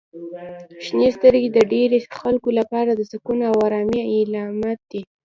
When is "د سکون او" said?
2.93-3.55